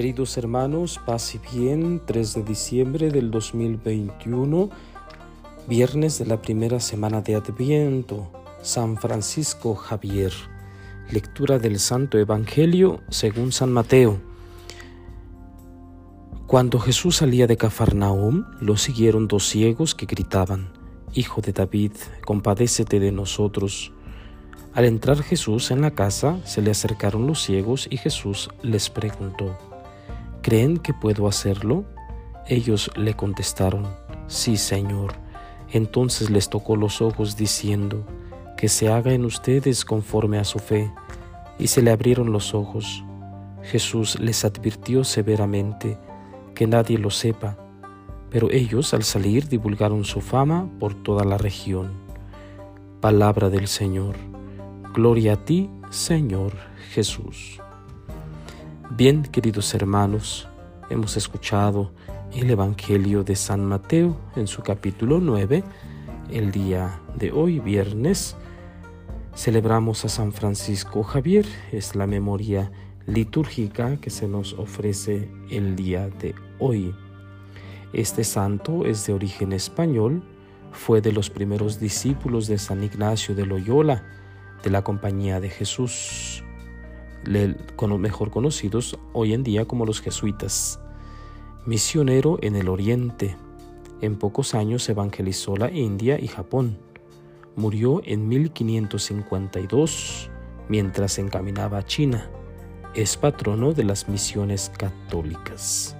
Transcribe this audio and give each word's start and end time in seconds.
Queridos 0.00 0.38
hermanos, 0.38 0.98
paz 1.04 1.34
y 1.34 1.40
bien, 1.54 2.00
3 2.06 2.36
de 2.36 2.42
diciembre 2.42 3.10
del 3.10 3.30
2021, 3.30 4.70
viernes 5.68 6.18
de 6.18 6.24
la 6.24 6.40
primera 6.40 6.80
semana 6.80 7.20
de 7.20 7.34
Adviento, 7.34 8.32
San 8.62 8.96
Francisco 8.96 9.74
Javier. 9.74 10.32
Lectura 11.10 11.58
del 11.58 11.78
Santo 11.78 12.16
Evangelio 12.16 13.02
según 13.10 13.52
San 13.52 13.74
Mateo. 13.74 14.22
Cuando 16.46 16.80
Jesús 16.80 17.16
salía 17.16 17.46
de 17.46 17.58
Cafarnaum, 17.58 18.46
lo 18.58 18.78
siguieron 18.78 19.28
dos 19.28 19.46
ciegos 19.46 19.94
que 19.94 20.06
gritaban, 20.06 20.72
Hijo 21.12 21.42
de 21.42 21.52
David, 21.52 21.92
compadécete 22.24 23.00
de 23.00 23.12
nosotros. 23.12 23.92
Al 24.72 24.86
entrar 24.86 25.22
Jesús 25.22 25.70
en 25.70 25.82
la 25.82 25.90
casa, 25.90 26.38
se 26.46 26.62
le 26.62 26.70
acercaron 26.70 27.26
los 27.26 27.42
ciegos 27.42 27.86
y 27.90 27.98
Jesús 27.98 28.48
les 28.62 28.88
preguntó, 28.88 29.69
¿Creen 30.42 30.78
que 30.78 30.94
puedo 30.94 31.28
hacerlo? 31.28 31.84
Ellos 32.46 32.90
le 32.96 33.14
contestaron, 33.14 33.86
Sí, 34.26 34.56
Señor. 34.56 35.12
Entonces 35.72 36.30
les 36.30 36.48
tocó 36.48 36.76
los 36.76 37.02
ojos 37.02 37.36
diciendo, 37.36 38.06
Que 38.56 38.68
se 38.68 38.88
haga 38.88 39.12
en 39.12 39.24
ustedes 39.24 39.84
conforme 39.84 40.38
a 40.38 40.44
su 40.44 40.58
fe. 40.58 40.90
Y 41.58 41.66
se 41.66 41.82
le 41.82 41.90
abrieron 41.90 42.32
los 42.32 42.54
ojos. 42.54 43.04
Jesús 43.62 44.18
les 44.18 44.44
advirtió 44.44 45.04
severamente, 45.04 45.98
que 46.54 46.66
nadie 46.66 46.96
lo 46.96 47.10
sepa, 47.10 47.58
pero 48.30 48.50
ellos 48.50 48.94
al 48.94 49.02
salir 49.02 49.48
divulgaron 49.48 50.04
su 50.04 50.20
fama 50.20 50.70
por 50.78 50.94
toda 50.94 51.24
la 51.24 51.36
región. 51.36 51.90
Palabra 53.00 53.50
del 53.50 53.68
Señor. 53.68 54.16
Gloria 54.94 55.34
a 55.34 55.44
ti, 55.44 55.68
Señor 55.90 56.52
Jesús. 56.92 57.60
Bien, 58.96 59.22
queridos 59.22 59.72
hermanos, 59.72 60.48
hemos 60.90 61.16
escuchado 61.16 61.92
el 62.34 62.50
Evangelio 62.50 63.22
de 63.22 63.36
San 63.36 63.64
Mateo 63.64 64.16
en 64.34 64.48
su 64.48 64.62
capítulo 64.62 65.20
9. 65.20 65.62
El 66.28 66.50
día 66.50 67.00
de 67.14 67.30
hoy, 67.30 67.60
viernes, 67.60 68.36
celebramos 69.32 70.04
a 70.04 70.08
San 70.08 70.32
Francisco 70.32 71.04
Javier. 71.04 71.46
Es 71.70 71.94
la 71.94 72.08
memoria 72.08 72.72
litúrgica 73.06 73.96
que 73.98 74.10
se 74.10 74.26
nos 74.26 74.54
ofrece 74.54 75.30
el 75.50 75.76
día 75.76 76.08
de 76.08 76.34
hoy. 76.58 76.92
Este 77.92 78.24
santo 78.24 78.86
es 78.86 79.06
de 79.06 79.12
origen 79.12 79.52
español, 79.52 80.20
fue 80.72 81.00
de 81.00 81.12
los 81.12 81.30
primeros 81.30 81.78
discípulos 81.78 82.48
de 82.48 82.58
San 82.58 82.82
Ignacio 82.82 83.36
de 83.36 83.46
Loyola, 83.46 84.02
de 84.64 84.70
la 84.70 84.82
Compañía 84.82 85.38
de 85.38 85.48
Jesús 85.48 86.42
mejor 87.98 88.30
conocidos 88.30 88.98
hoy 89.12 89.34
en 89.34 89.42
día 89.42 89.64
como 89.64 89.86
los 89.86 90.00
jesuitas. 90.00 90.80
Misionero 91.66 92.38
en 92.42 92.56
el 92.56 92.68
Oriente. 92.68 93.36
En 94.00 94.16
pocos 94.16 94.54
años 94.54 94.88
evangelizó 94.88 95.56
la 95.56 95.70
India 95.70 96.18
y 96.18 96.28
Japón. 96.28 96.78
Murió 97.56 98.00
en 98.04 98.28
1552 98.28 100.30
mientras 100.68 101.18
encaminaba 101.18 101.78
a 101.78 101.84
China. 101.84 102.30
Es 102.94 103.16
patrono 103.16 103.72
de 103.72 103.84
las 103.84 104.08
misiones 104.08 104.70
católicas. 104.76 105.96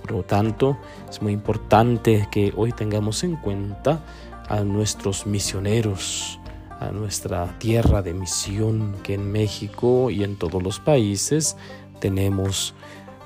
Por 0.00 0.12
lo 0.12 0.22
tanto, 0.22 0.78
es 1.10 1.20
muy 1.20 1.32
importante 1.32 2.28
que 2.30 2.52
hoy 2.56 2.72
tengamos 2.72 3.24
en 3.24 3.36
cuenta 3.36 4.04
a 4.48 4.60
nuestros 4.60 5.26
misioneros, 5.26 6.38
a 6.80 6.90
nuestra 6.90 7.58
tierra 7.58 8.02
de 8.02 8.14
misión 8.14 8.94
que 9.02 9.14
en 9.14 9.32
México 9.32 10.10
y 10.10 10.24
en 10.24 10.36
todos 10.36 10.62
los 10.62 10.78
países 10.80 11.56
tenemos 12.00 12.74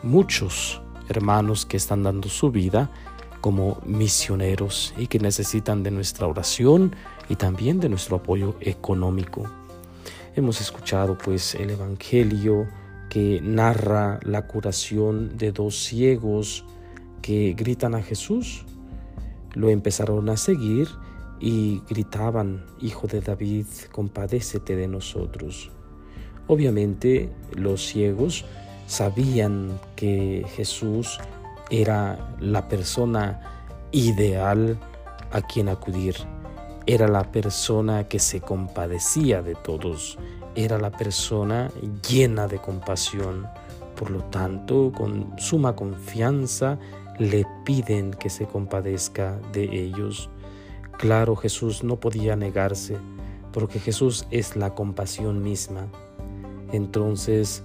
muchos 0.02 0.80
hermanos 1.08 1.66
que 1.66 1.76
están 1.76 2.02
dando 2.02 2.28
su 2.28 2.50
vida 2.50 2.90
como 3.40 3.80
misioneros 3.84 4.94
y 4.96 5.06
que 5.06 5.18
necesitan 5.18 5.82
de 5.82 5.90
nuestra 5.90 6.26
oración 6.26 6.94
y 7.28 7.36
también 7.36 7.80
de 7.80 7.88
nuestro 7.88 8.16
apoyo 8.16 8.54
económico. 8.60 9.44
Hemos 10.36 10.60
escuchado 10.60 11.18
pues 11.18 11.54
el 11.54 11.70
Evangelio 11.70 12.68
que 13.08 13.40
narra 13.42 14.20
la 14.22 14.46
curación 14.46 15.36
de 15.36 15.50
dos 15.52 15.76
ciegos 15.76 16.64
que 17.22 17.54
gritan 17.56 17.94
a 17.94 18.02
Jesús. 18.02 18.64
Lo 19.54 19.68
empezaron 19.68 20.28
a 20.28 20.36
seguir 20.36 20.88
y 21.40 21.82
gritaban, 21.88 22.64
Hijo 22.80 23.06
de 23.06 23.20
David, 23.20 23.66
compadécete 23.90 24.76
de 24.76 24.86
nosotros. 24.86 25.70
Obviamente 26.46 27.32
los 27.56 27.86
ciegos 27.86 28.44
sabían 28.86 29.78
que 29.96 30.44
Jesús 30.54 31.18
era 31.70 32.34
la 32.40 32.68
persona 32.68 33.40
ideal 33.92 34.78
a 35.30 35.40
quien 35.42 35.68
acudir, 35.68 36.16
era 36.86 37.06
la 37.08 37.30
persona 37.30 38.08
que 38.08 38.18
se 38.18 38.40
compadecía 38.40 39.42
de 39.42 39.54
todos, 39.54 40.18
era 40.54 40.78
la 40.78 40.90
persona 40.90 41.70
llena 42.08 42.48
de 42.48 42.58
compasión. 42.58 43.46
Por 43.96 44.10
lo 44.10 44.24
tanto, 44.24 44.92
con 44.96 45.34
suma 45.38 45.76
confianza 45.76 46.78
le 47.18 47.46
piden 47.64 48.12
que 48.12 48.30
se 48.30 48.46
compadezca 48.46 49.38
de 49.52 49.64
ellos. 49.64 50.30
Claro, 51.00 51.34
Jesús 51.34 51.82
no 51.82 51.98
podía 51.98 52.36
negarse, 52.36 52.98
porque 53.54 53.80
Jesús 53.80 54.26
es 54.30 54.54
la 54.54 54.74
compasión 54.74 55.42
misma. 55.42 55.88
Entonces, 56.72 57.62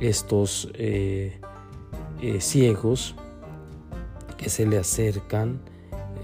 estos 0.00 0.68
eh, 0.74 1.38
eh, 2.20 2.40
ciegos 2.40 3.14
que 4.36 4.50
se 4.50 4.66
le 4.66 4.78
acercan, 4.78 5.60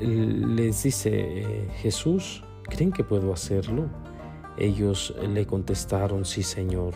les 0.00 0.83
dice, 0.83 1.11
eh, 1.12 1.69
Jesús, 1.83 2.43
¿creen 2.65 2.91
que 2.91 3.05
puedo 3.05 3.32
hacerlo? 3.32 3.88
Ellos 4.59 5.15
le 5.32 5.47
contestaron, 5.47 6.25
sí, 6.25 6.43
Señor. 6.43 6.94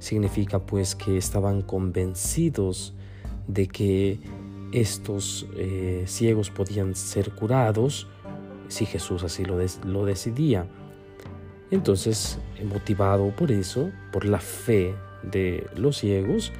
Significa 0.00 0.58
pues 0.58 0.96
que 0.96 1.16
estaban 1.16 1.62
convencidos 1.62 2.92
de 3.46 3.68
que 3.68 4.18
estos 4.72 5.46
ciegos 6.06 6.50
podían 6.50 6.96
ser 6.96 7.32
curados 7.36 8.08
si 8.68 8.86
Jesús 8.86 9.22
así 9.24 9.44
lo, 9.44 10.04
decidía. 10.04 10.66
Entonces, 11.70 12.38
motivado 12.64 13.34
por 13.34 13.50
eso, 13.50 13.90
por 14.12 14.24
la 14.24 14.38
fe 14.38 14.94
de 15.22 15.66
los 15.76 15.98
ciegos, 15.98 16.52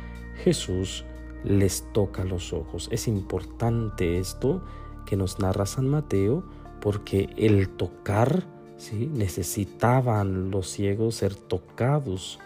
Jesús 0.42 1.04
les 1.44 1.84
toca 1.92 2.24
los 2.24 2.52
ojos. 2.52 2.88
Es 2.90 3.06
importante 3.06 4.18
esto 4.18 4.64
que 5.04 5.16
nos 5.16 5.38
narra 5.38 5.66
San 5.66 5.88
Mateo 5.88 6.44
porque 6.80 7.30
el 7.36 7.68
tocar, 7.68 8.44
¿sí? 8.76 9.08
necesitaban 9.12 10.50
los 10.50 10.68
ciegos 10.68 11.16
ser 11.16 11.34
tocados 11.34 12.38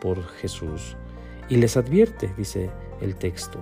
por 0.00 0.24
Jesús. 0.24 0.96
Y 1.48 1.56
les 1.56 1.76
advierte, 1.76 2.32
dice 2.36 2.70
el 3.00 3.16
texto, 3.16 3.58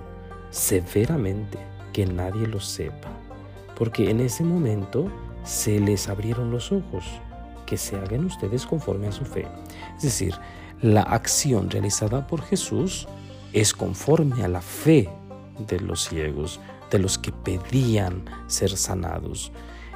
severamente 0.49 1.57
que 1.93 2.05
nadie 2.05 2.47
lo 2.47 2.59
sepa. 2.59 3.09
Porque 3.77 4.09
en 4.09 4.19
ese 4.19 4.43
momento 4.43 5.09
se 5.47 5.79
les 5.79 6.09
abrieron 6.09 6.51
los 6.51 6.71
ojos, 6.71 7.05
que 7.65 7.77
se 7.77 7.95
hagan 7.95 8.25
ustedes 8.25 8.65
conforme 8.65 9.07
a 9.07 9.11
su 9.11 9.25
fe. 9.25 9.47
Es 9.95 10.03
decir, 10.03 10.35
la 10.81 11.01
acción 11.01 11.69
realizada 11.69 12.27
por 12.27 12.41
Jesús 12.41 13.07
es 13.53 13.73
conforme 13.73 14.43
a 14.43 14.47
la 14.47 14.61
fe 14.61 15.09
de 15.67 15.79
los 15.79 16.03
ciegos, 16.07 16.59
de 16.91 16.99
los 16.99 17.17
que 17.17 17.31
pedían 17.31 18.25
ser 18.47 18.75
sanados. 18.77 19.51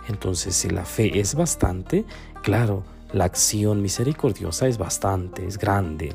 Entonces, 0.07 0.55
si 0.55 0.69
la 0.69 0.85
fe 0.85 1.19
es 1.19 1.35
bastante, 1.35 2.05
claro, 2.41 2.83
la 3.13 3.25
acción 3.25 3.81
misericordiosa 3.81 4.67
es 4.67 4.77
bastante, 4.77 5.45
es 5.45 5.57
grande. 5.57 6.13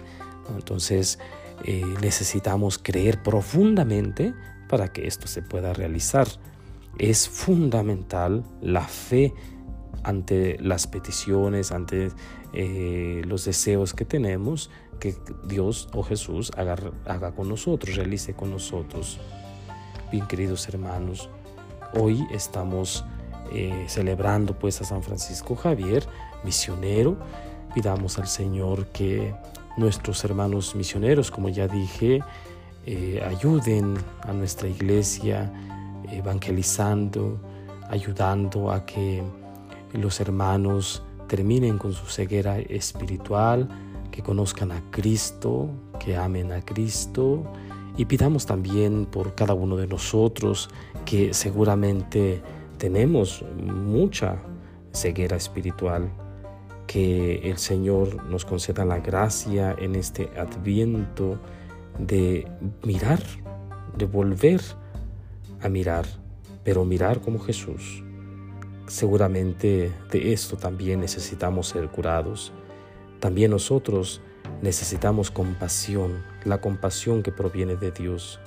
Entonces, 0.55 1.19
eh, 1.64 1.84
necesitamos 2.00 2.78
creer 2.78 3.22
profundamente 3.22 4.34
para 4.69 4.88
que 4.88 5.06
esto 5.06 5.26
se 5.26 5.43
pueda 5.43 5.72
realizar 5.72 6.26
es 6.98 7.28
fundamental 7.28 8.44
la 8.60 8.82
fe 8.82 9.34
ante 10.02 10.56
las 10.60 10.87
peticiones, 10.87 11.72
ante 11.72 12.10
eh, 12.52 13.22
los 13.26 13.44
deseos 13.44 13.93
que 13.93 14.04
tenemos, 14.04 14.70
que 15.00 15.14
Dios 15.44 15.88
o 15.93 16.02
Jesús 16.02 16.52
haga, 16.56 16.76
haga 17.04 17.32
con 17.32 17.48
nosotros, 17.48 17.96
realice 17.96 18.34
con 18.34 18.50
nosotros. 18.50 19.19
Bien, 20.10 20.26
queridos 20.26 20.69
hermanos, 20.69 21.28
hoy 21.94 22.25
estamos 22.31 23.04
eh, 23.52 23.84
celebrando 23.88 24.58
pues 24.58 24.81
a 24.81 24.84
San 24.84 25.02
Francisco 25.02 25.56
Javier, 25.56 26.06
misionero. 26.44 27.16
Pidamos 27.75 28.19
al 28.19 28.28
Señor 28.28 28.87
que 28.87 29.34
nuestros 29.76 30.25
hermanos 30.25 30.75
misioneros, 30.75 31.31
como 31.31 31.48
ya 31.48 31.69
dije, 31.69 32.20
eh, 32.87 33.22
ayuden 33.26 33.96
a 34.22 34.32
nuestra 34.32 34.69
iglesia 34.69 35.52
evangelizando, 36.11 37.41
ayudando 37.88 38.70
a 38.70 38.85
que 38.85 39.23
los 39.93 40.20
hermanos 40.20 41.03
terminen 41.29 41.79
con 41.79 41.93
su 41.93 42.06
ceguera 42.06 42.58
espiritual, 42.58 43.69
que 44.11 44.23
conozcan 44.23 44.73
a 44.73 44.82
Cristo, 44.91 45.69
que 45.99 46.17
amen 46.17 46.53
a 46.53 46.62
Cristo. 46.62 47.44
Y 47.97 48.05
pidamos 48.05 48.47
también 48.47 49.06
por 49.06 49.35
cada 49.35 49.55
uno 49.55 49.76
de 49.76 49.87
nosotros 49.87 50.69
que 51.05 51.32
seguramente 51.32 52.43
tenemos 52.79 53.44
mucha 53.56 54.37
ceguera 54.93 55.37
espiritual, 55.37 56.11
que 56.87 57.37
el 57.50 57.58
Señor 57.58 58.25
nos 58.26 58.44
conceda 58.44 58.85
la 58.85 58.99
gracia 58.99 59.75
en 59.79 59.97
este 59.97 60.31
adviento 60.38 61.38
de 61.99 62.47
mirar, 62.82 63.20
de 63.97 64.05
volver 64.06 64.61
a 65.66 65.68
mirar, 65.68 66.06
pero 66.64 66.84
mirar 66.84 67.20
como 67.20 67.38
Jesús. 67.38 68.02
Seguramente 68.86 69.92
de 70.10 70.32
esto 70.32 70.56
también 70.56 71.00
necesitamos 71.00 71.68
ser 71.68 71.88
curados. 71.88 72.52
También 73.20 73.50
nosotros 73.50 74.20
necesitamos 74.62 75.30
compasión, 75.30 76.22
la 76.44 76.60
compasión 76.60 77.22
que 77.22 77.32
proviene 77.32 77.76
de 77.76 77.90
Dios. 77.90 78.38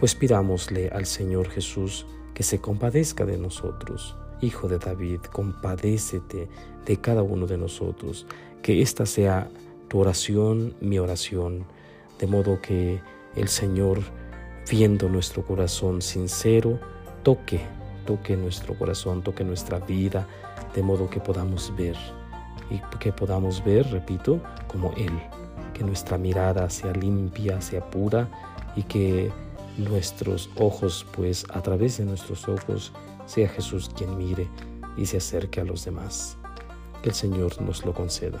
Pues 0.00 0.14
pidámosle 0.14 0.90
al 0.90 1.06
Señor 1.06 1.48
Jesús 1.48 2.06
que 2.34 2.42
se 2.42 2.60
compadezca 2.60 3.24
de 3.24 3.38
nosotros. 3.38 4.16
Hijo 4.40 4.68
de 4.68 4.78
David, 4.78 5.20
compadécete 5.32 6.48
de 6.84 7.00
cada 7.00 7.22
uno 7.22 7.46
de 7.46 7.56
nosotros. 7.56 8.26
Que 8.62 8.82
esta 8.82 9.06
sea 9.06 9.50
tu 9.88 9.98
oración, 9.98 10.74
mi 10.80 10.98
oración, 10.98 11.64
de 12.20 12.26
modo 12.26 12.60
que 12.60 13.00
el 13.34 13.48
Señor, 13.48 14.00
viendo 14.68 15.08
nuestro 15.08 15.44
corazón 15.44 16.02
sincero, 16.02 16.78
toque, 17.22 17.60
toque 18.06 18.36
nuestro 18.36 18.74
corazón, 18.78 19.22
toque 19.22 19.44
nuestra 19.44 19.78
vida, 19.78 20.26
de 20.74 20.82
modo 20.82 21.08
que 21.08 21.20
podamos 21.20 21.74
ver 21.76 21.96
y 22.70 22.80
que 22.98 23.12
podamos 23.12 23.64
ver, 23.64 23.90
repito, 23.90 24.40
como 24.66 24.92
Él, 24.96 25.12
que 25.72 25.84
nuestra 25.84 26.18
mirada 26.18 26.68
sea 26.68 26.92
limpia, 26.92 27.60
sea 27.60 27.88
pura 27.88 28.28
y 28.76 28.82
que 28.82 29.30
nuestros 29.78 30.50
ojos, 30.56 31.06
pues 31.12 31.46
a 31.50 31.62
través 31.62 31.98
de 31.98 32.04
nuestros 32.04 32.48
ojos, 32.48 32.92
sea 33.26 33.48
Jesús 33.48 33.90
quien 33.96 34.16
mire 34.18 34.48
y 34.96 35.06
se 35.06 35.18
acerque 35.18 35.60
a 35.60 35.64
los 35.64 35.84
demás. 35.84 36.36
Que 37.02 37.10
el 37.10 37.14
Señor 37.14 37.60
nos 37.62 37.84
lo 37.84 37.94
conceda. 37.94 38.40